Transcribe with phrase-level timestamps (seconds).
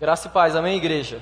[0.00, 1.20] Graça e paz, amém, igreja?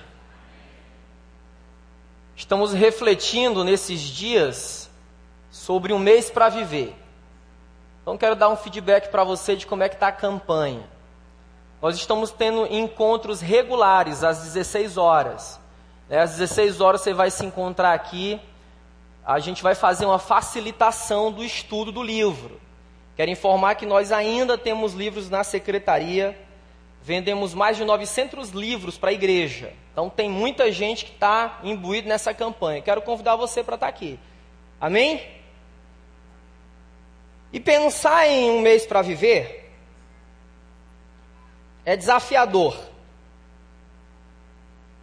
[2.37, 4.91] Estamos refletindo nesses dias
[5.51, 6.95] sobre um mês para viver.
[8.03, 10.85] Então quero dar um feedback para você de como é que está a campanha.
[11.81, 15.59] Nós estamos tendo encontros regulares às 16 horas.
[16.07, 16.21] Né?
[16.21, 18.39] Às 16 horas você vai se encontrar aqui.
[19.25, 22.61] A gente vai fazer uma facilitação do estudo do livro.
[23.17, 26.46] Quero informar que nós ainda temos livros na secretaria
[27.07, 29.73] vendemos mais de 900 livros para a igreja.
[29.93, 32.83] Então tem muita gente que está imbuída nessa campanha.
[32.83, 34.19] Quero convidar você para estar tá aqui.
[34.81, 35.25] Amém?
[37.53, 39.73] E pensar em um mês para viver
[41.85, 42.77] é desafiador.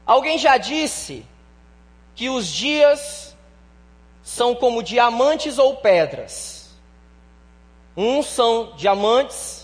[0.06, 1.26] Alguém já disse
[2.16, 3.34] que os dias
[4.22, 6.76] são como diamantes ou pedras.
[7.96, 9.63] Uns são diamantes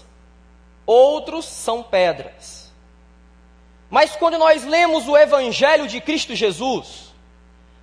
[0.89, 2.73] outros são pedras.
[3.91, 7.13] Mas quando nós lemos o Evangelho de Cristo Jesus,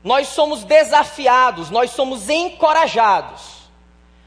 [0.03, 3.69] nós somos desafiados, nós somos encorajados,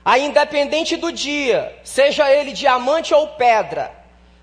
[0.04, 3.94] a independente do dia, seja ele diamante ou pedra,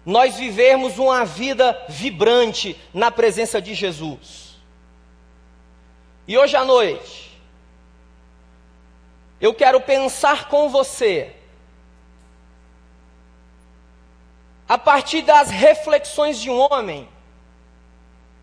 [0.04, 4.56] nós vivermos uma vida vibrante na presença de Jesus.
[6.28, 7.38] E hoje à noite,
[9.40, 11.34] eu quero pensar com você
[14.68, 17.08] a partir das reflexões de um homem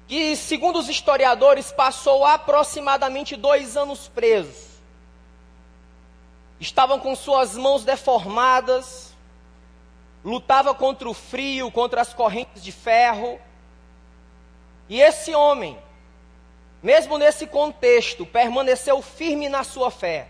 [0.07, 4.73] que, segundo os historiadores, passou aproximadamente dois anos preso.
[6.59, 9.13] Estavam com suas mãos deformadas,
[10.23, 13.39] lutava contra o frio, contra as correntes de ferro.
[14.87, 15.77] E esse homem,
[16.81, 20.29] mesmo nesse contexto, permaneceu firme na sua fé.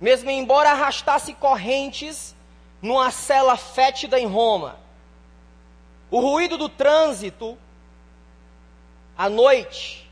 [0.00, 2.34] Mesmo embora arrastasse correntes
[2.80, 4.78] numa cela fétida em Roma.
[6.10, 7.56] O ruído do trânsito
[9.16, 10.10] à noite,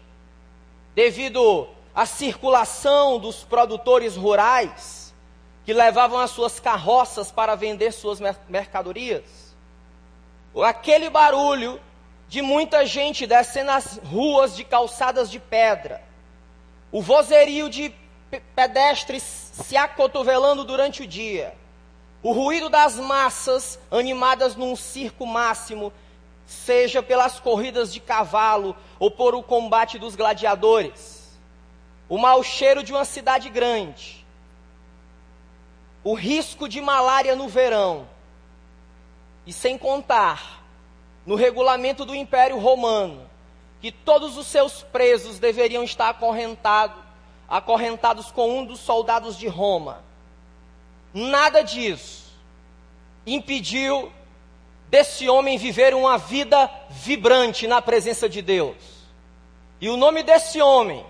[0.94, 5.14] devido à circulação dos produtores rurais
[5.64, 9.54] que levavam as suas carroças para vender suas mercadorias,
[10.64, 11.80] aquele barulho
[12.28, 16.02] de muita gente descendo as ruas de calçadas de pedra,
[16.92, 17.92] o vozerio de
[18.54, 21.54] pedestres se acotovelando durante o dia,
[22.28, 25.90] o ruído das massas animadas num circo máximo,
[26.44, 31.38] seja pelas corridas de cavalo ou por o combate dos gladiadores.
[32.06, 34.26] O mau cheiro de uma cidade grande.
[36.04, 38.06] O risco de malária no verão.
[39.46, 40.62] E sem contar
[41.24, 43.26] no regulamento do Império Romano,
[43.80, 47.02] que todos os seus presos deveriam estar acorrentado,
[47.48, 50.06] acorrentados com um dos soldados de Roma
[51.12, 52.28] Nada disso
[53.26, 54.12] impediu
[54.88, 58.76] desse homem viver uma vida vibrante na presença de Deus.
[59.80, 61.04] E o nome desse homem,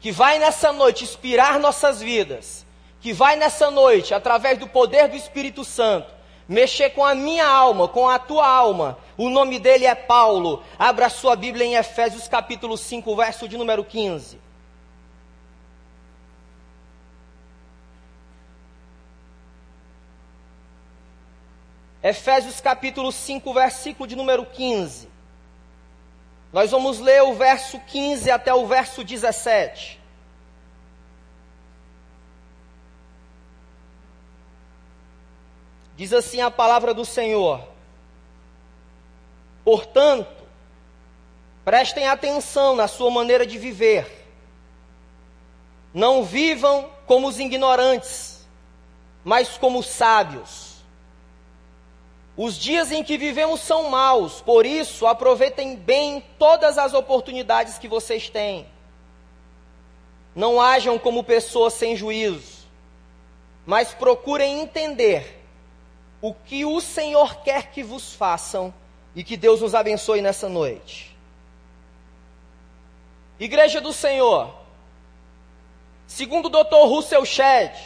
[0.00, 2.64] que vai nessa noite inspirar nossas vidas,
[3.00, 6.12] que vai nessa noite, através do poder do Espírito Santo,
[6.48, 10.62] mexer com a minha alma, com a tua alma, o nome dele é Paulo.
[10.78, 14.47] Abra sua Bíblia em Efésios capítulo 5, verso de número 15.
[22.08, 25.10] Efésios capítulo 5, versículo de número 15.
[26.50, 30.00] Nós vamos ler o verso 15 até o verso 17.
[35.98, 37.68] Diz assim a palavra do Senhor:
[39.62, 40.44] Portanto,
[41.62, 44.26] prestem atenção na sua maneira de viver.
[45.92, 48.48] Não vivam como os ignorantes,
[49.22, 50.67] mas como sábios
[52.38, 57.88] os dias em que vivemos são maus, por isso aproveitem bem todas as oportunidades que
[57.88, 58.64] vocês têm.
[60.36, 62.64] Não hajam como pessoas sem juízo,
[63.66, 65.42] mas procurem entender
[66.22, 68.72] o que o Senhor quer que vos façam
[69.16, 71.18] e que Deus nos abençoe nessa noite.
[73.40, 74.54] Igreja do Senhor,
[76.06, 76.86] segundo o Dr.
[76.86, 77.76] Russell Shedd,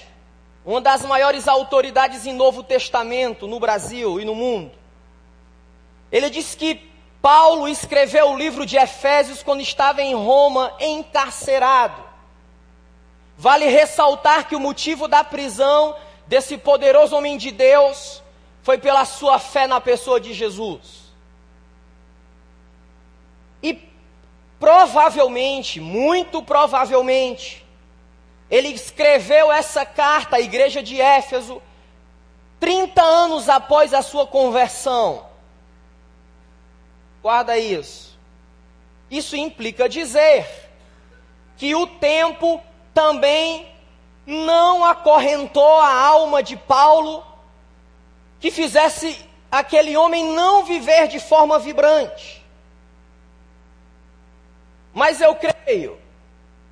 [0.65, 4.73] uma das maiores autoridades em Novo Testamento no Brasil e no mundo.
[6.11, 12.03] Ele diz que Paulo escreveu o livro de Efésios quando estava em Roma encarcerado.
[13.37, 18.23] Vale ressaltar que o motivo da prisão desse poderoso homem de Deus
[18.63, 21.03] foi pela sua fé na pessoa de Jesus.
[23.63, 23.79] E
[24.61, 27.62] provavelmente, muito provavelmente,
[28.53, 31.63] ele escreveu essa carta à igreja de Éfeso
[32.61, 35.27] 30 anos após a sua conversão.
[37.23, 38.19] guarda isso.
[39.11, 40.47] Isso implica dizer
[41.57, 42.63] que o tempo
[42.93, 43.67] também
[44.27, 47.25] não acorrentou a alma de Paulo,
[48.39, 49.19] que fizesse
[49.51, 52.45] aquele homem não viver de forma vibrante.
[54.93, 56.02] Mas eu creio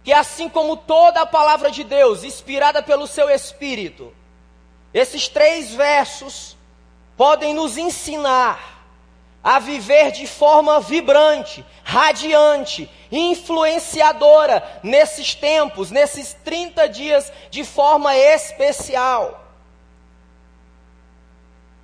[0.03, 4.15] que, assim como toda a palavra de Deus, inspirada pelo seu Espírito,
[4.93, 6.57] esses três versos
[7.17, 8.81] podem nos ensinar
[9.43, 19.45] a viver de forma vibrante, radiante, influenciadora nesses tempos, nesses 30 dias, de forma especial.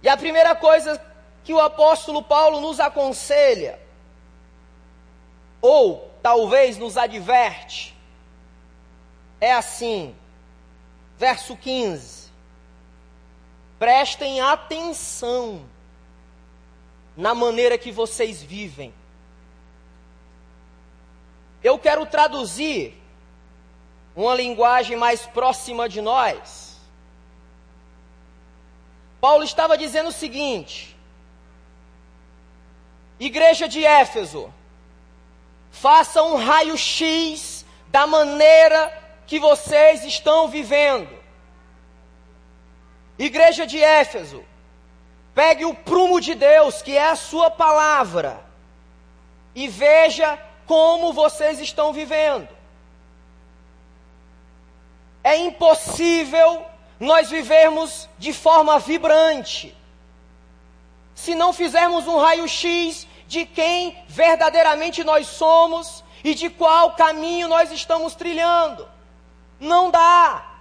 [0.03, 1.01] E a primeira coisa
[1.45, 3.81] que o apóstolo Paulo nos aconselha,
[5.63, 7.96] ou talvez nos adverte,
[9.41, 10.15] é assim,
[11.19, 12.31] verso 15:
[13.79, 15.65] prestem atenção
[17.17, 18.93] na maneira que vocês vivem.
[21.63, 23.01] Eu quero traduzir
[24.15, 26.79] uma linguagem mais próxima de nós.
[29.21, 30.97] Paulo estava dizendo o seguinte:
[33.19, 34.53] Igreja de Éfeso,
[35.71, 41.15] faça um raio-x da maneira que vocês estão vivendo.
[43.19, 44.45] Igreja de Éfeso,
[45.37, 48.43] Pegue o prumo de Deus, que é a sua palavra,
[49.55, 52.49] e veja como vocês estão vivendo.
[55.23, 56.65] É impossível
[56.99, 59.77] nós vivermos de forma vibrante
[61.15, 67.71] se não fizermos um raio-x de quem verdadeiramente nós somos e de qual caminho nós
[67.71, 68.89] estamos trilhando.
[69.59, 70.57] Não dá.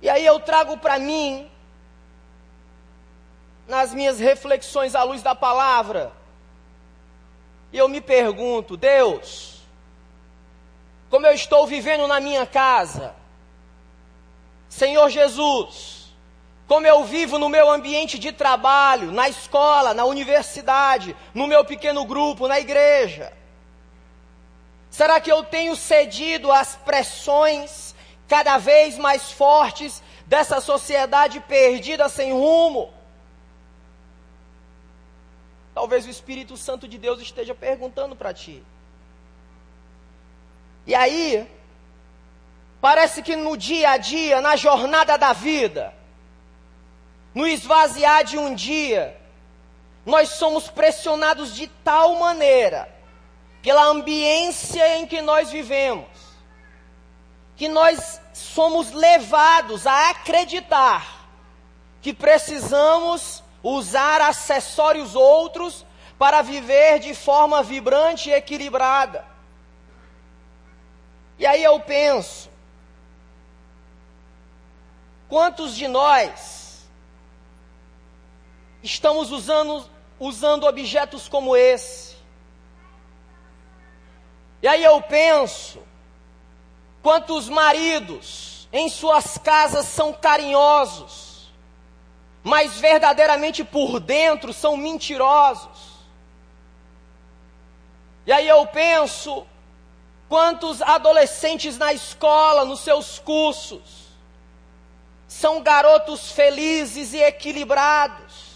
[0.00, 1.48] E aí eu trago para mim
[3.66, 6.12] nas minhas reflexões à luz da palavra.
[7.72, 9.62] E eu me pergunto, Deus,
[11.08, 13.14] como eu estou vivendo na minha casa?
[14.68, 16.12] Senhor Jesus,
[16.66, 22.04] como eu vivo no meu ambiente de trabalho, na escola, na universidade, no meu pequeno
[22.04, 23.32] grupo, na igreja?
[24.92, 27.94] Será que eu tenho cedido às pressões
[28.28, 32.92] cada vez mais fortes dessa sociedade perdida sem rumo?
[35.74, 38.62] Talvez o Espírito Santo de Deus esteja perguntando para ti.
[40.86, 41.50] E aí,
[42.78, 45.94] parece que no dia a dia, na jornada da vida,
[47.34, 49.18] no esvaziar de um dia,
[50.04, 52.91] nós somos pressionados de tal maneira,
[53.62, 56.08] pela ambiência em que nós vivemos,
[57.56, 61.22] que nós somos levados a acreditar
[62.02, 65.86] que precisamos usar acessórios outros
[66.18, 69.24] para viver de forma vibrante e equilibrada.
[71.38, 72.50] E aí eu penso,
[75.28, 76.84] quantos de nós
[78.82, 79.88] estamos usando,
[80.18, 82.11] usando objetos como esse?
[84.62, 85.82] E aí eu penso,
[87.02, 91.52] quantos maridos em suas casas são carinhosos,
[92.44, 95.92] mas verdadeiramente por dentro são mentirosos.
[98.24, 99.44] E aí eu penso,
[100.28, 104.12] quantos adolescentes na escola, nos seus cursos,
[105.26, 108.51] são garotos felizes e equilibrados,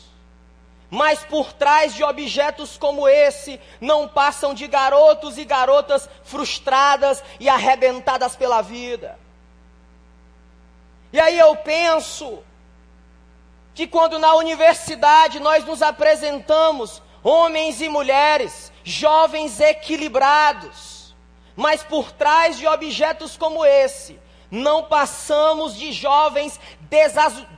[0.97, 7.51] mas por trás de objetos como esse, não passam de garotos e garotas frustradas e
[7.51, 9.19] arrebentadas pela vida.
[11.13, 12.43] E aí eu penso,
[13.75, 21.15] que quando na universidade nós nos apresentamos, homens e mulheres, jovens equilibrados,
[21.55, 24.19] mas por trás de objetos como esse,
[24.51, 26.59] não passamos de jovens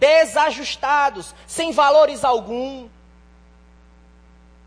[0.01, 2.89] desajustados, sem valores algum.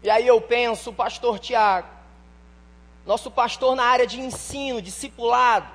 [0.04, 1.88] E aí eu penso, pastor Tiago,
[3.06, 5.70] nosso pastor na área de ensino, discipulado,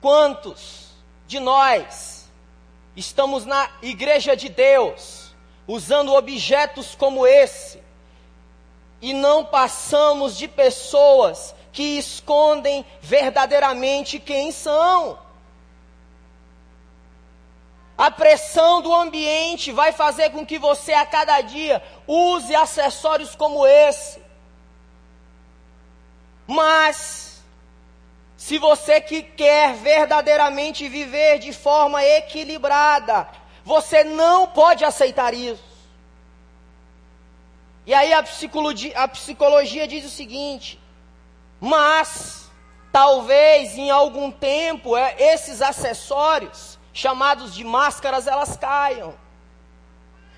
[0.00, 0.88] quantos
[1.26, 2.30] de nós
[2.96, 5.34] estamos na igreja de Deus,
[5.66, 7.82] usando objetos como esse,
[9.00, 15.18] e não passamos de pessoas que escondem verdadeiramente quem são.
[17.98, 23.66] A pressão do ambiente vai fazer com que você a cada dia use acessórios como
[23.66, 24.22] esse.
[26.46, 27.42] Mas
[28.36, 33.28] se você que quer verdadeiramente viver de forma equilibrada,
[33.64, 35.64] você não pode aceitar isso.
[37.84, 40.78] E aí a psicologia, a psicologia diz o seguinte:
[41.60, 42.48] mas
[42.92, 49.14] talvez em algum tempo é, esses acessórios, chamados de máscaras, elas caiam.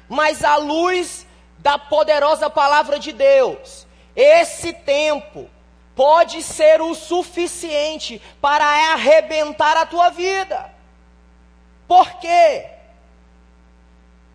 [0.07, 1.27] Mas a luz
[1.57, 5.49] da poderosa palavra de Deus, esse tempo
[5.97, 10.71] pode ser o suficiente para arrebentar a tua vida.
[11.89, 12.67] Por quê?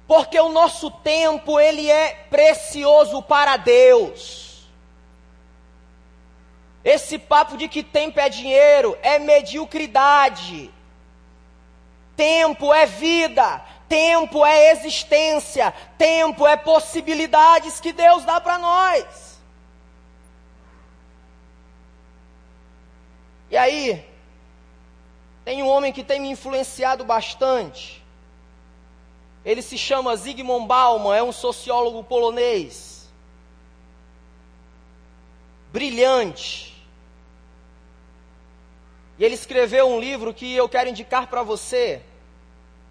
[0.08, 4.68] Porque o nosso tempo ele é precioso para Deus.
[6.84, 10.74] Esse papo de que tempo é dinheiro é mediocridade.
[12.16, 19.40] Tempo é vida, tempo é existência, tempo é possibilidades que Deus dá para nós.
[23.50, 24.06] E aí,
[25.44, 28.04] tem um homem que tem me influenciado bastante.
[29.46, 33.08] Ele se chama Zygmunt Bauman, é um sociólogo polonês.
[35.72, 36.75] Brilhante.
[39.18, 42.02] E ele escreveu um livro que eu quero indicar para você,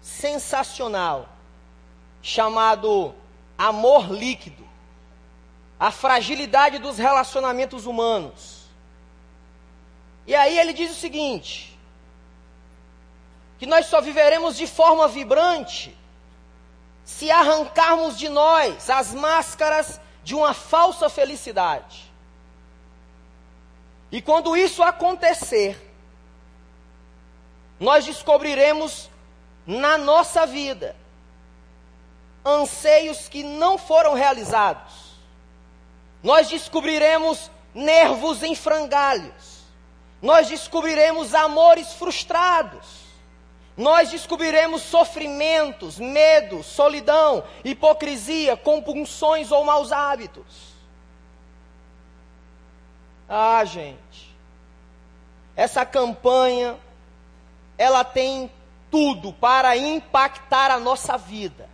[0.01, 1.29] sensacional,
[2.21, 3.13] chamado
[3.57, 4.67] Amor Líquido
[5.79, 8.65] A Fragilidade dos Relacionamentos Humanos.
[10.25, 11.77] E aí ele diz o seguinte:
[13.59, 15.95] que nós só viveremos de forma vibrante
[17.03, 22.11] se arrancarmos de nós as máscaras de uma falsa felicidade.
[24.11, 25.94] E quando isso acontecer,
[27.79, 29.09] nós descobriremos
[29.65, 30.95] na nossa vida
[32.43, 35.15] anseios que não foram realizados.
[36.23, 39.55] Nós descobriremos nervos em frangalhos
[40.25, 43.05] nós descobriremos amores frustrados,
[43.77, 50.73] nós descobriremos sofrimentos, medo, solidão, hipocrisia, compulsões ou maus hábitos.
[53.29, 54.35] Ah, gente,
[55.55, 56.75] essa campanha,
[57.77, 58.51] ela tem
[58.89, 61.69] tudo para impactar a nossa vida.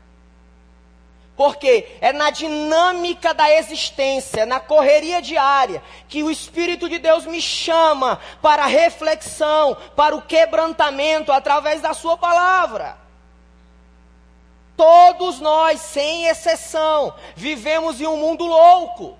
[1.36, 7.41] Porque é na dinâmica da existência, na correria diária, que o Espírito de Deus me
[7.41, 12.98] chama para a reflexão, para o quebrantamento através da Sua palavra.
[14.77, 19.17] Todos nós, sem exceção, vivemos em um mundo louco.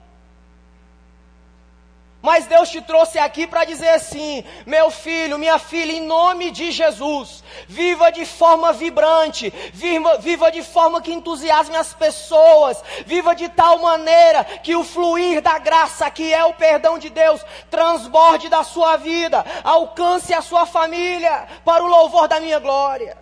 [2.22, 6.72] Mas Deus te trouxe aqui para dizer assim: meu filho, minha filha, em nome de
[6.72, 13.50] Jesus, viva de forma vibrante, viva, viva de forma que entusiasme as pessoas, viva de
[13.50, 18.64] tal maneira que o fluir da graça, que é o perdão de Deus, transborde da
[18.64, 23.18] sua vida, alcance a sua família, para o louvor da minha glória.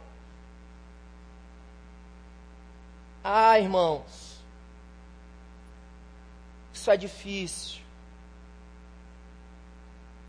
[3.24, 4.42] Ah, irmãos,
[6.74, 7.79] isso é difícil.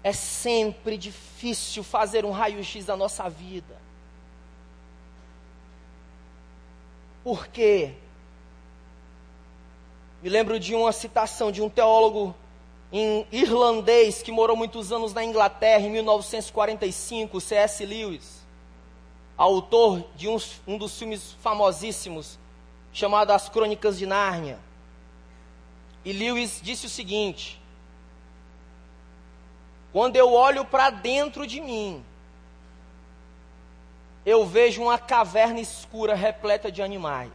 [0.03, 3.79] É sempre difícil fazer um raio-x da nossa vida.
[7.23, 7.95] Por quê?
[10.23, 12.35] Me lembro de uma citação de um teólogo
[13.31, 17.87] irlandês que morou muitos anos na Inglaterra, em 1945, C.S.
[17.87, 18.45] Lewis,
[19.37, 22.39] autor de um, um dos filmes famosíssimos,
[22.93, 24.59] chamado As Crônicas de Nárnia.
[26.05, 27.60] E Lewis disse o seguinte:
[29.93, 32.05] quando eu olho para dentro de mim,
[34.25, 37.33] eu vejo uma caverna escura repleta de animais.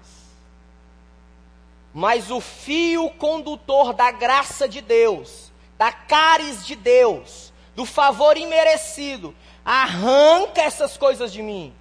[1.94, 9.36] Mas o fio condutor da graça de Deus, da caris de Deus, do favor imerecido,
[9.64, 11.74] arranca essas coisas de mim.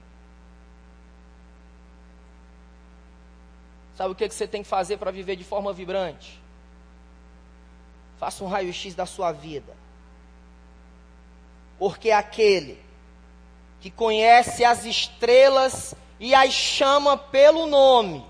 [3.97, 6.43] Sabe o que você tem que fazer para viver de forma vibrante?
[8.19, 9.84] Faça um raio-x da sua vida
[11.85, 12.83] porque aquele
[13.79, 18.25] que conhece as estrelas e as chama pelo nome,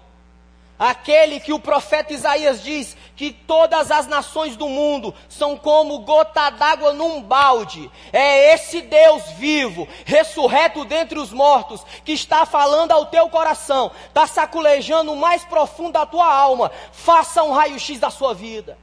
[0.76, 6.50] aquele que o profeta Isaías diz que todas as nações do mundo são como gota
[6.50, 13.06] d'água num balde, é esse Deus vivo, ressurreto dentre os mortos, que está falando ao
[13.06, 16.72] teu coração, está saculejando o mais profundo da tua alma.
[16.90, 18.76] Faça um raio-x da sua vida.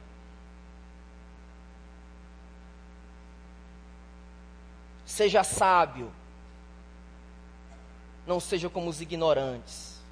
[5.22, 6.12] Seja sábio.
[8.26, 10.02] Não seja como os ignorantes.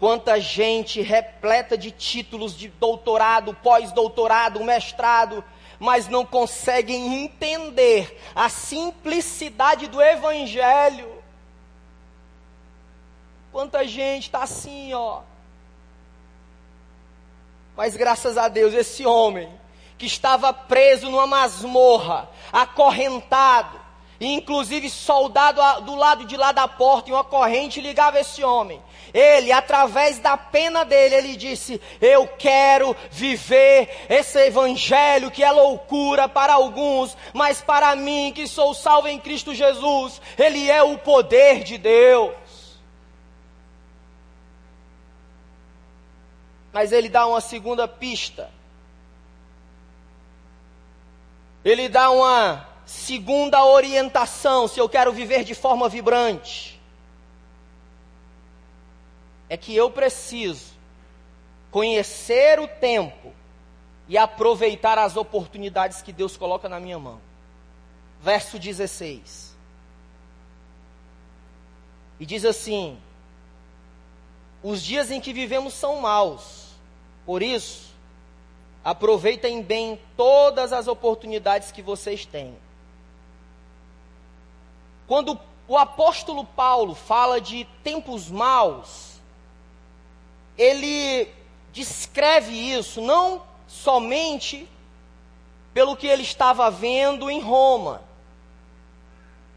[0.00, 5.44] Quanta gente repleta de títulos de doutorado, pós-doutorado, mestrado,
[5.78, 11.22] mas não conseguem entender a simplicidade do Evangelho.
[13.52, 15.20] Quanta gente está assim, ó.
[17.76, 19.48] Mas graças a Deus, esse homem
[19.98, 23.78] que estava preso numa masmorra, acorrentado,
[24.20, 28.82] e inclusive soldado do lado de lá da porta, e uma corrente ligava esse homem.
[29.12, 36.28] Ele, através da pena dele, ele disse: Eu quero viver esse evangelho que é loucura
[36.28, 41.62] para alguns, mas para mim, que sou salvo em Cristo Jesus, ele é o poder
[41.62, 42.34] de Deus.
[46.72, 48.57] Mas ele dá uma segunda pista.
[51.64, 56.80] Ele dá uma segunda orientação se eu quero viver de forma vibrante.
[59.48, 60.72] É que eu preciso
[61.70, 63.32] conhecer o tempo
[64.08, 67.20] e aproveitar as oportunidades que Deus coloca na minha mão.
[68.20, 69.56] Verso 16.
[72.20, 72.98] E diz assim:
[74.62, 76.68] Os dias em que vivemos são maus
[77.28, 77.87] por isso,
[78.84, 82.56] aproveitem bem todas as oportunidades que vocês têm.
[85.06, 89.20] Quando o apóstolo Paulo fala de tempos maus,
[90.56, 91.28] ele
[91.72, 94.68] descreve isso não somente
[95.72, 98.02] pelo que ele estava vendo em Roma.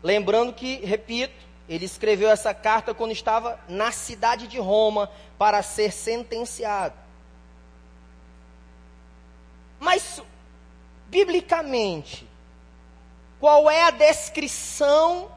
[0.03, 1.33] Lembrando que, repito,
[1.67, 7.00] ele escreveu essa carta quando estava na cidade de Roma para ser sentenciado.
[9.81, 10.21] Mas,
[11.07, 12.29] biblicamente,
[13.39, 15.31] qual é a descrição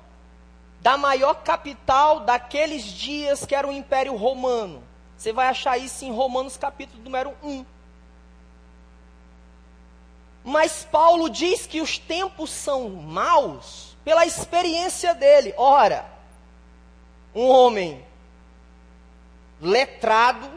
[0.83, 4.85] da maior capital daqueles dias que era o Império Romano?
[5.17, 7.65] Você vai achar isso em Romanos capítulo número 1.
[10.45, 15.55] Mas Paulo diz que os tempos são maus pela experiência dele.
[15.57, 16.05] Ora,
[17.35, 18.05] um homem
[19.59, 20.51] letrado,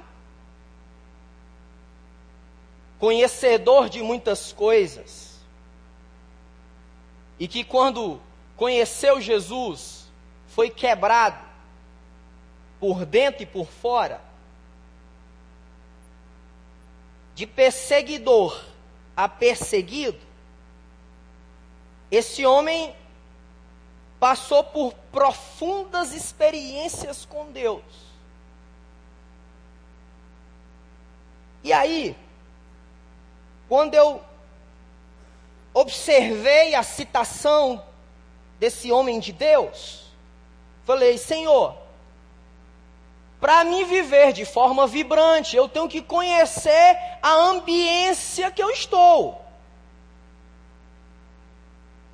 [2.99, 5.39] conhecedor de muitas coisas,
[7.39, 8.19] e que quando
[8.55, 10.07] conheceu Jesus,
[10.47, 11.45] foi quebrado
[12.79, 14.21] por dentro e por fora,
[17.35, 18.65] de perseguidor
[19.15, 20.19] a perseguido,
[22.09, 22.95] esse homem
[24.19, 27.83] passou por profundas experiências com Deus.
[31.63, 32.15] E aí,
[33.67, 34.21] quando eu
[35.73, 37.83] observei a citação
[38.59, 40.11] desse homem de Deus,
[40.85, 41.75] falei: Senhor,
[43.39, 49.39] para me viver de forma vibrante, eu tenho que conhecer a ambiência que eu estou.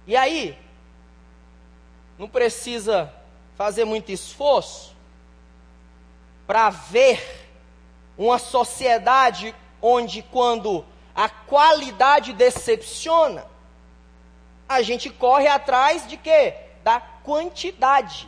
[0.05, 0.57] E aí,
[2.17, 3.13] não precisa
[3.55, 4.93] fazer muito esforço
[6.45, 7.47] para ver
[8.17, 10.85] uma sociedade onde, quando
[11.15, 13.45] a qualidade decepciona,
[14.67, 16.55] a gente corre atrás de quê?
[16.83, 18.27] Da quantidade.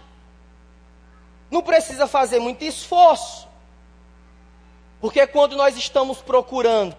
[1.50, 3.48] Não precisa fazer muito esforço.
[5.02, 6.96] Porque quando nós estamos procurando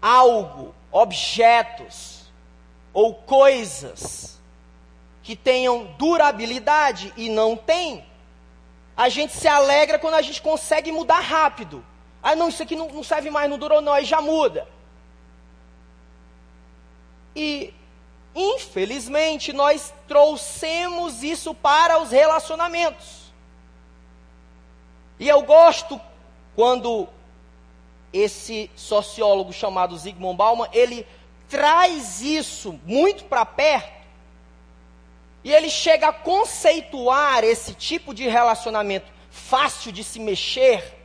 [0.00, 2.32] algo, objetos
[2.92, 4.40] ou coisas
[5.22, 8.04] que tenham durabilidade e não tem,
[8.96, 11.84] a gente se alegra quando a gente consegue mudar rápido.
[12.24, 14.66] Ah, não, isso aqui não, não serve mais, não durou não, aí já muda.
[17.36, 17.74] E,
[18.34, 23.30] infelizmente, nós trouxemos isso para os relacionamentos.
[25.20, 26.00] E eu gosto
[26.56, 27.06] quando
[28.10, 31.06] esse sociólogo chamado Zygmunt Bauman, ele
[31.48, 33.92] traz isso muito para perto
[35.44, 41.03] e ele chega a conceituar esse tipo de relacionamento fácil de se mexer,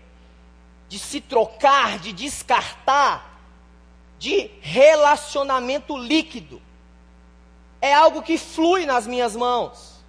[0.89, 3.39] de se trocar, de descartar,
[4.17, 6.61] de relacionamento líquido.
[7.79, 10.03] É algo que flui nas minhas mãos.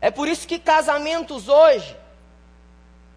[0.00, 1.96] É por isso que casamentos hoje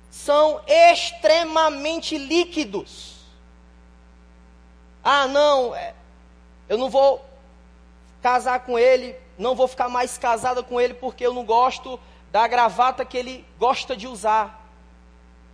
[0.10, 3.18] são extremamente líquidos.
[5.04, 5.94] Ah, não, é,
[6.68, 7.24] eu não vou
[8.22, 12.00] casar com ele, não vou ficar mais casada com ele porque eu não gosto
[12.32, 14.57] da gravata que ele gosta de usar.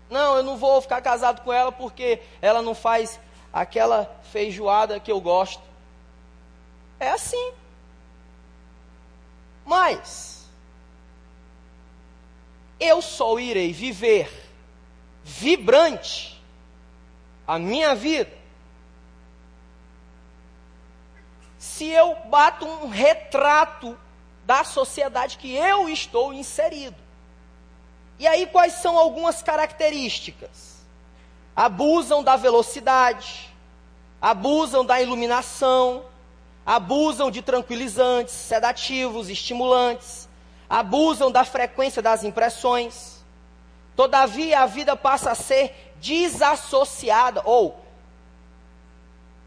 [0.10, 3.20] Não, eu não vou ficar casado com ela porque ela não faz
[3.52, 5.64] aquela feijoada que eu gosto.
[7.00, 7.54] É assim.
[9.66, 10.50] Mas
[12.80, 14.30] eu só irei viver
[15.24, 16.42] vibrante
[17.48, 18.44] a minha vida
[21.58, 23.98] se eu bato um retrato
[24.46, 27.03] da sociedade que eu estou inserido.
[28.20, 30.74] E aí, quais são algumas características?
[31.56, 33.50] abusam da velocidade,
[34.22, 36.04] abusam da iluminação,
[36.66, 40.28] abusam de tranquilizantes, sedativos, estimulantes,
[40.70, 43.24] abusam da frequência das impressões.
[43.96, 47.80] Todavia, a vida passa a ser desassociada ou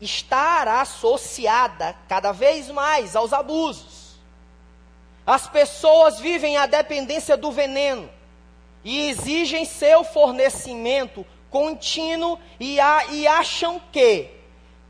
[0.01, 4.17] estar associada cada vez mais aos abusos.
[5.27, 8.09] As pessoas vivem a dependência do veneno
[8.87, 14.31] e exigem seu fornecimento contínuo e, a, e acham que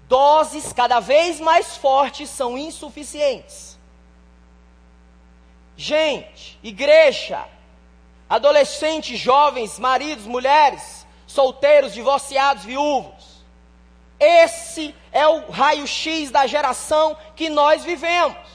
[0.06, 3.78] doses cada vez mais fortes são insuficientes.
[5.78, 7.42] Gente, igreja,
[8.28, 13.42] adolescentes, jovens, maridos, mulheres, solteiros, divorciados, viúvos.
[14.20, 18.45] Esse é o raio-x da geração que nós vivemos.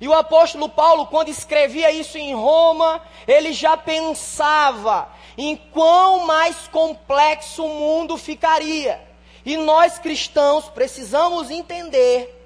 [0.00, 6.66] E o apóstolo Paulo, quando escrevia isso em Roma, ele já pensava em quão mais
[6.68, 9.00] complexo o mundo ficaria.
[9.44, 12.36] E nós cristãos precisamos entender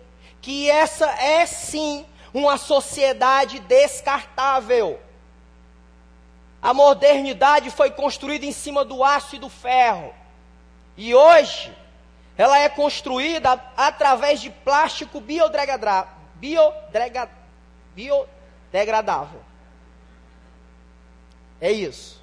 [0.40, 5.00] que essa é sim uma sociedade descartável.
[6.60, 10.12] A modernidade foi construída em cima do aço e do ferro.
[10.96, 11.72] E hoje,
[12.36, 16.12] ela é construída através de plástico biodegradável.
[17.94, 19.40] Biodegradável.
[21.61, 22.22] É isso.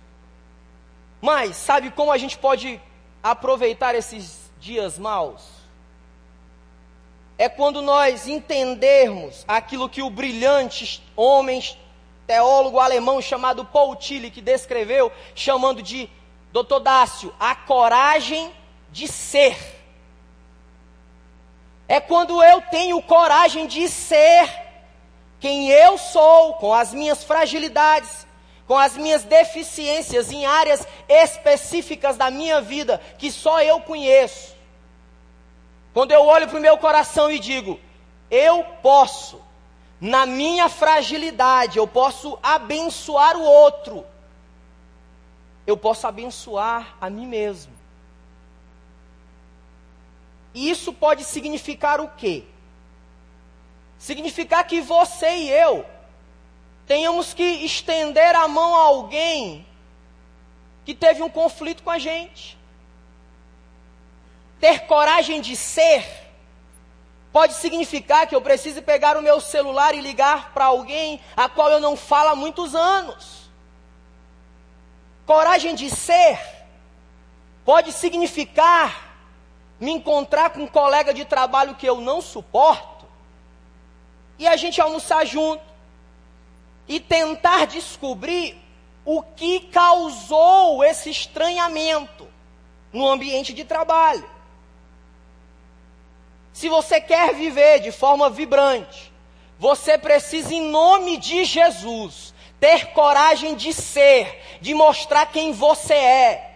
[1.22, 2.82] Mas, sabe como a gente pode
[3.24, 5.62] aproveitar esses dias maus?
[7.38, 11.64] É quando nós entendermos aquilo que o brilhante homem,
[12.28, 16.10] teólogo alemão chamado Paul Tillich descreveu, chamando de,
[16.52, 18.52] doutor Dácio, a coragem
[18.92, 19.58] de ser.
[21.88, 24.71] É quando eu tenho coragem de ser
[25.42, 28.28] quem eu sou, com as minhas fragilidades,
[28.68, 34.56] com as minhas deficiências em áreas específicas da minha vida que só eu conheço.
[35.94, 37.80] Quando eu olho para o meu coração e digo,
[38.30, 39.42] eu posso,
[40.00, 44.06] na minha fragilidade, eu posso abençoar o outro,
[45.66, 47.74] eu posso abençoar a mim mesmo.
[50.54, 52.46] E isso pode significar o quê?
[54.02, 55.86] Significar que você e eu
[56.88, 59.64] tenhamos que estender a mão a alguém
[60.84, 62.58] que teve um conflito com a gente.
[64.60, 66.04] Ter coragem de ser
[67.32, 71.70] pode significar que eu precise pegar o meu celular e ligar para alguém a qual
[71.70, 73.52] eu não falo há muitos anos.
[75.28, 76.40] Coragem de ser
[77.64, 79.16] pode significar
[79.80, 82.91] me encontrar com um colega de trabalho que eu não suporto
[84.42, 85.64] e a gente almoçar junto
[86.88, 88.58] e tentar descobrir
[89.06, 92.28] o que causou esse estranhamento
[92.92, 94.28] no ambiente de trabalho.
[96.52, 99.14] Se você quer viver de forma vibrante,
[99.60, 106.51] você precisa, em nome de Jesus, ter coragem de ser, de mostrar quem você é.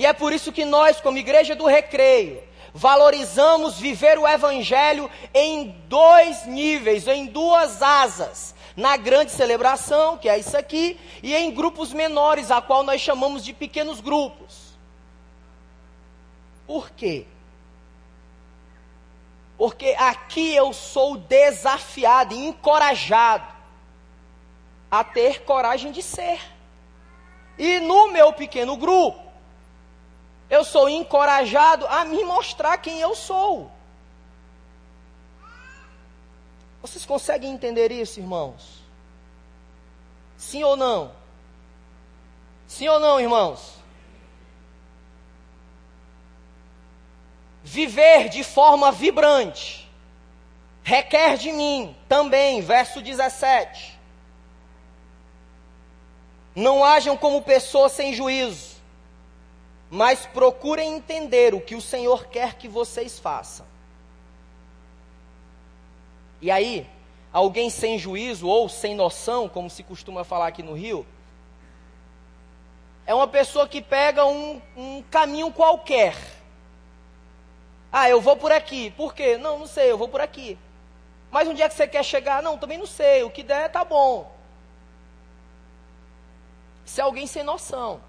[0.00, 5.76] E é por isso que nós, como Igreja do Recreio, valorizamos viver o Evangelho em
[5.88, 11.92] dois níveis, em duas asas na grande celebração, que é isso aqui, e em grupos
[11.92, 14.72] menores, a qual nós chamamos de pequenos grupos.
[16.66, 17.26] Por quê?
[19.58, 23.52] Porque aqui eu sou desafiado e encorajado
[24.90, 26.40] a ter coragem de ser.
[27.58, 29.28] E no meu pequeno grupo,
[30.50, 33.70] eu sou encorajado a me mostrar quem eu sou.
[36.82, 38.82] Vocês conseguem entender isso, irmãos?
[40.36, 41.12] Sim ou não?
[42.66, 43.74] Sim ou não, irmãos?
[47.62, 49.80] Viver de forma vibrante
[50.82, 53.98] requer de mim também, verso 17.
[56.54, 58.69] Não hajam como pessoas sem juízo,
[59.90, 63.66] mas procurem entender o que o Senhor quer que vocês façam.
[66.40, 66.88] E aí,
[67.32, 71.04] alguém sem juízo ou sem noção, como se costuma falar aqui no Rio,
[73.04, 76.16] é uma pessoa que pega um, um caminho qualquer.
[77.90, 78.92] Ah, eu vou por aqui.
[78.92, 79.36] Por quê?
[79.36, 80.56] Não, não sei, eu vou por aqui.
[81.30, 82.40] Mas onde é que você quer chegar?
[82.40, 83.24] Não, também não sei.
[83.24, 84.32] O que der, tá bom.
[86.86, 88.00] Isso é alguém sem noção,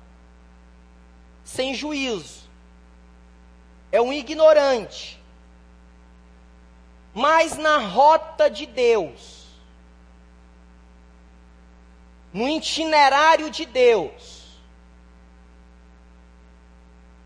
[1.43, 2.49] sem juízo.
[3.91, 5.21] É um ignorante
[7.13, 9.45] mas na rota de Deus,
[12.33, 14.39] no itinerário de Deus.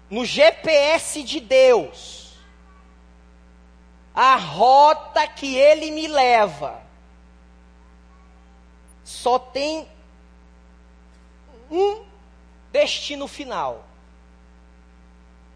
[0.07, 2.37] no GPS de Deus,
[4.13, 6.79] a rota que ele me leva,
[9.03, 9.89] só tem
[11.71, 12.05] um
[12.71, 13.83] destino final,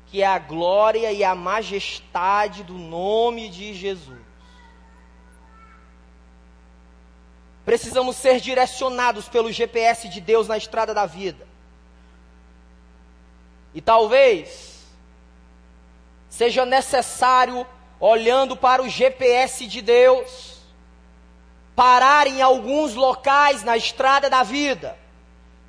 [0.10, 4.18] que é a glória e a majestade do nome de Jesus.
[7.64, 11.48] Precisamos ser direcionados pelo GPS de Deus na estrada da vida.
[13.76, 14.88] E talvez
[16.28, 17.68] seja necessário,
[18.00, 20.58] olhando para o GPS de Deus,
[21.76, 24.98] parar em alguns locais na estrada da vida,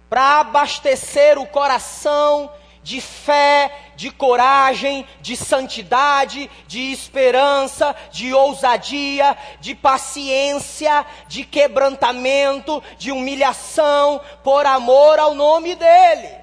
[0.09, 2.51] para abastecer o coração
[2.83, 13.13] de fé, de coragem, de santidade, de esperança, de ousadia, de paciência, de quebrantamento, de
[13.13, 16.35] humilhação, por amor ao nome dEle.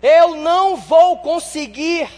[0.00, 2.08] Eu não vou conseguir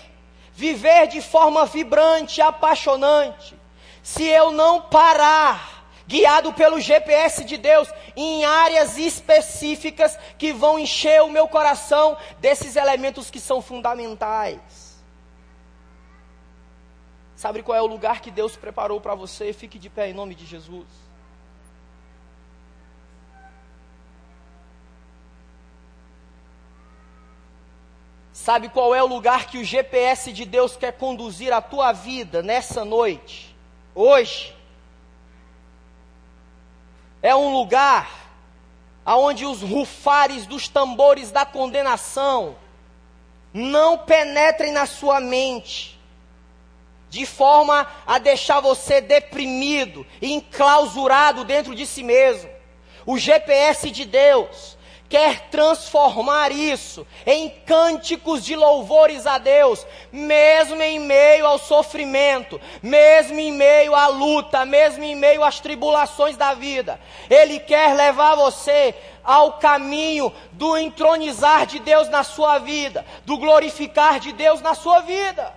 [0.55, 3.55] viver de forma vibrante, apaixonante,
[4.03, 5.74] se eu não parar
[6.07, 12.77] guiado pelo GPS de Deus, em áreas específicas que vão encher o meu coração desses
[12.77, 15.03] elementos que são fundamentais.
[17.35, 19.53] Sabe qual é o lugar que Deus preparou para você?
[19.53, 20.87] Fique de pé em nome de Jesus.
[28.33, 32.43] Sabe qual é o lugar que o GPS de Deus quer conduzir a tua vida
[32.43, 33.57] nessa noite?
[33.95, 34.55] Hoje
[37.25, 38.11] é um lugar
[39.03, 42.55] aonde os rufares dos tambores da condenação
[43.51, 45.99] não penetrem na sua mente,
[47.09, 52.51] de forma a deixar você deprimido, enclausurado dentro de si mesmo.
[53.07, 54.74] O GPS de Deus
[55.15, 63.39] quer transformar isso em cânticos de louvores a Deus, mesmo em meio ao sofrimento, mesmo
[63.39, 66.99] em meio à luta, mesmo em meio às tribulações da vida.
[67.31, 74.19] Ele quer levar você ao caminho do entronizar de Deus na sua vida, do glorificar
[74.19, 75.55] de Deus na sua vida.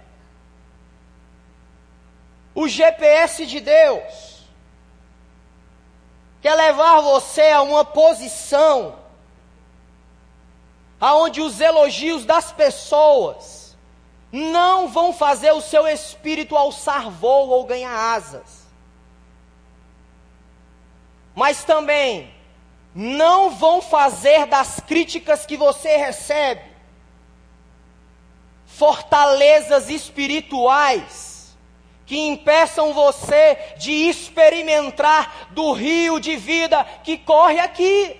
[2.53, 4.43] O GPS de Deus
[6.43, 9.06] quer levar você a uma posição
[10.99, 13.77] aonde os elogios das pessoas
[14.31, 18.67] não vão fazer o seu espírito alçar voo ou ganhar asas.
[21.35, 22.33] Mas também
[22.93, 26.77] não vão fazer das críticas que você recebe
[28.65, 31.57] fortalezas espirituais
[32.05, 38.19] que impeçam você de experimentar do rio de vida que corre aqui.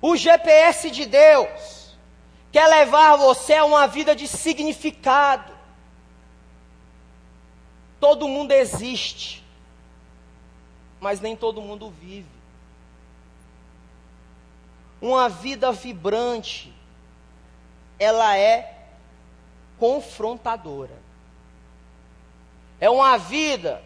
[0.00, 1.96] O GPS de Deus
[2.52, 5.52] quer levar você a uma vida de significado.
[7.98, 9.44] Todo mundo existe,
[11.00, 12.28] mas nem todo mundo vive.
[15.00, 16.72] Uma vida vibrante,
[17.98, 18.76] ela é
[19.78, 20.96] confrontadora.
[22.80, 23.82] É uma vida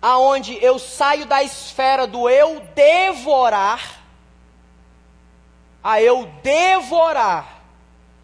[0.00, 4.01] aonde eu saio da esfera do eu devorar
[5.82, 7.62] a eu devorar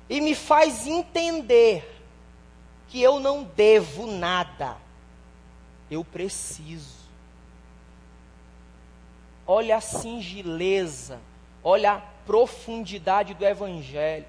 [0.09, 1.85] e me faz entender
[2.87, 4.77] que eu não devo nada,
[5.90, 6.99] eu preciso.
[9.47, 11.21] Olha a singeleza,
[11.62, 14.27] olha a profundidade do Evangelho.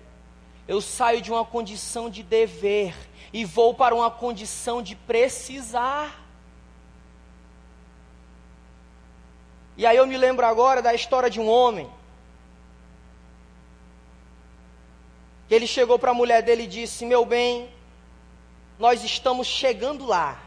[0.67, 2.95] Eu saio de uma condição de dever
[3.31, 6.25] e vou para uma condição de precisar.
[9.75, 11.89] E aí eu me lembro agora da história de um homem
[15.49, 17.67] que ele chegou para a mulher dele e disse: Meu bem,
[18.77, 20.39] nós estamos chegando lá.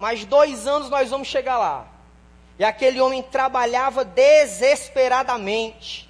[0.00, 1.86] Mais dois anos nós vamos chegar lá.
[2.58, 6.08] E aquele homem trabalhava desesperadamente.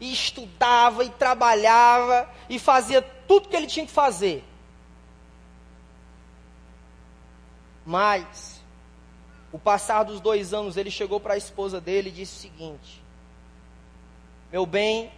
[0.00, 4.42] E estudava, e trabalhava, e fazia tudo que ele tinha que fazer.
[7.86, 8.60] Mas,
[9.52, 13.00] o passar dos dois anos, ele chegou para a esposa dele e disse o seguinte:
[14.50, 15.12] Meu bem,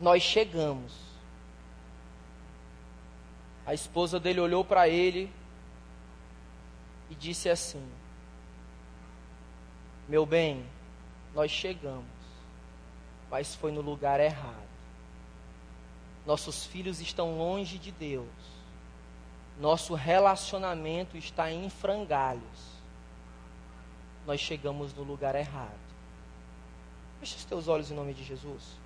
[0.00, 0.92] nós chegamos.
[3.64, 5.32] A esposa dele olhou para ele
[7.10, 7.84] e disse assim:
[10.08, 10.64] Meu bem,
[11.34, 12.06] nós chegamos,
[13.30, 14.66] mas foi no lugar errado.
[16.24, 18.26] Nossos filhos estão longe de Deus.
[19.58, 22.76] Nosso relacionamento está em frangalhos.
[24.26, 25.78] Nós chegamos no lugar errado.
[27.20, 28.76] Feche os teus olhos em nome de Jesus.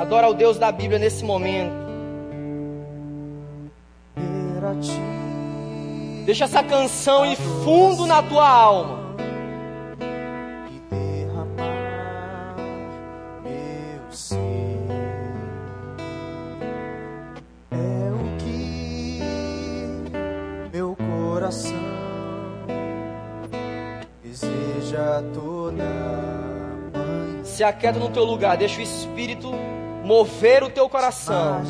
[0.00, 1.84] Adora o Deus da Bíblia nesse momento.
[6.24, 9.03] Deixa essa canção ir fundo na tua alma.
[27.68, 29.52] Aquieta no teu lugar, deixa o Espírito
[30.04, 31.62] mover o teu coração.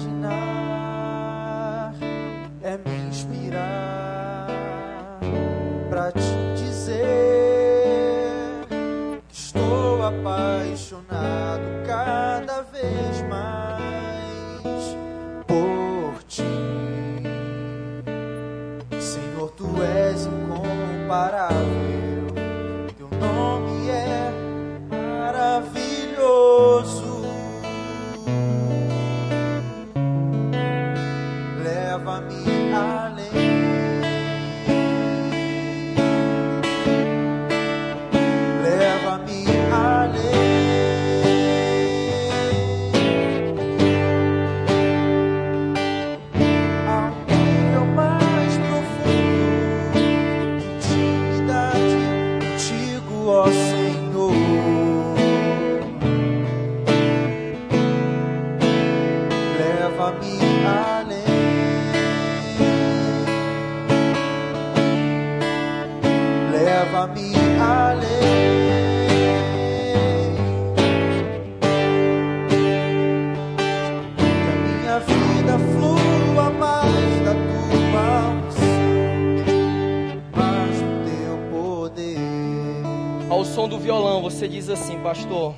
[83.30, 85.54] Ao som do violão, você diz assim, pastor.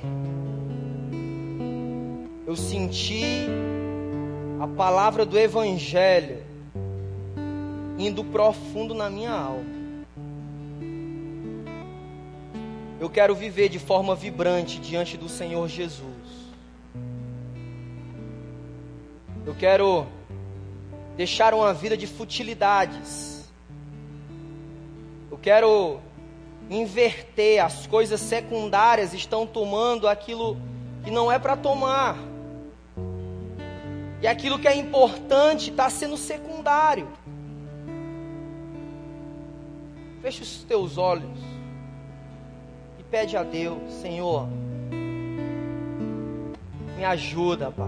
[2.45, 3.45] Eu senti
[4.59, 6.43] a palavra do Evangelho
[7.99, 9.77] indo profundo na minha alma.
[12.99, 16.15] Eu quero viver de forma vibrante diante do Senhor Jesus.
[19.45, 20.07] Eu quero
[21.17, 23.49] deixar uma vida de futilidades.
[25.29, 25.99] Eu quero
[26.69, 30.57] inverter, as coisas secundárias estão tomando aquilo
[31.03, 32.17] que não é para tomar.
[34.21, 37.07] E aquilo que é importante está sendo secundário.
[40.21, 41.39] Feche os teus olhos
[42.99, 44.47] e pede a Deus, Senhor,
[46.97, 47.87] me ajuda, Pai.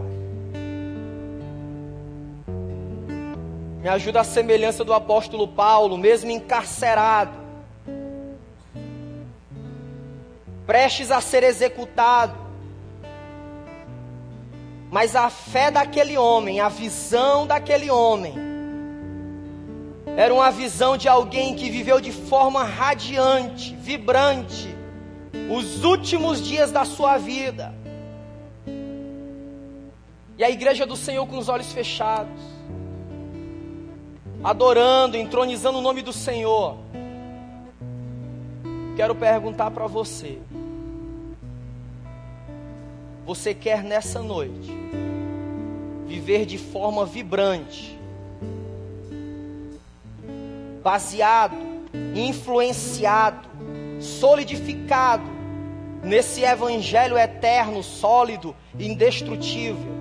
[3.81, 7.38] Me ajuda a semelhança do apóstolo Paulo, mesmo encarcerado,
[10.69, 12.38] prestes a ser executado.
[14.91, 18.36] Mas a fé daquele homem, a visão daquele homem,
[20.15, 24.69] era uma visão de alguém que viveu de forma radiante, vibrante,
[25.49, 27.73] os últimos dias da sua vida.
[30.38, 32.43] E a igreja do Senhor com os olhos fechados,
[34.43, 36.77] adorando, entronizando o nome do Senhor.
[38.95, 40.38] Quero perguntar para você:
[43.25, 44.71] você quer nessa noite
[46.05, 47.97] viver de forma vibrante,
[50.84, 51.55] baseado,
[52.15, 53.47] influenciado,
[53.99, 55.23] solidificado
[56.03, 59.99] nesse evangelho eterno, sólido, indestrutível?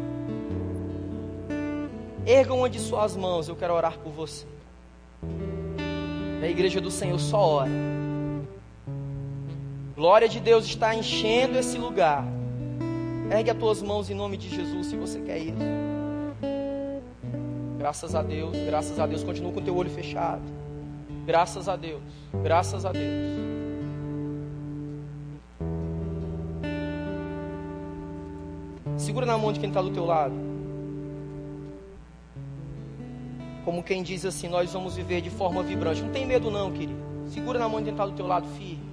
[2.24, 4.46] Erga uma de suas mãos, eu quero orar por você.
[6.42, 7.70] A igreja do Senhor só ora.
[9.96, 12.24] Glória de Deus está enchendo esse lugar.
[13.30, 15.56] Ergue as tuas mãos em nome de Jesus se você quer isso.
[17.78, 19.22] Graças a Deus, graças a Deus.
[19.22, 20.42] Continua com o teu olho fechado.
[21.26, 22.02] Graças a Deus,
[22.42, 23.48] graças a Deus.
[28.96, 30.34] Segura na mão de quem está do teu lado.
[33.64, 36.02] Como quem diz assim, nós vamos viver de forma vibrante.
[36.02, 36.98] Não tem medo não, querido.
[37.26, 38.88] Segura na mão de quem está do teu lado, firme.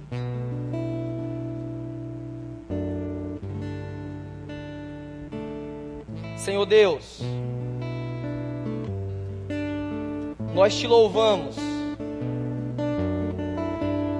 [6.46, 7.20] Senhor Deus,
[10.54, 11.56] nós te louvamos,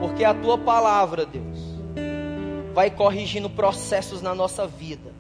[0.00, 1.58] porque a tua palavra, Deus,
[2.74, 5.12] vai corrigindo processos na nossa vida,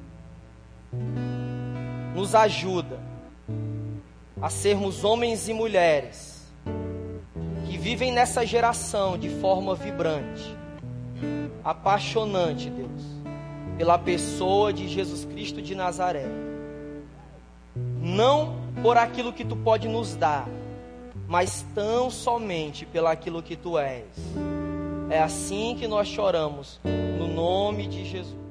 [2.14, 3.00] nos ajuda
[4.42, 6.36] a sermos homens e mulheres
[7.86, 10.56] vivem nessa geração de forma vibrante,
[11.62, 13.02] apaixonante, Deus,
[13.78, 16.45] pela pessoa de Jesus Cristo de Nazaré.
[18.06, 18.54] Não
[18.84, 20.48] por aquilo que tu pode nos dar,
[21.26, 24.06] mas tão somente pelo aquilo que tu és.
[25.10, 26.78] É assim que nós choramos,
[27.18, 28.45] no nome de Jesus.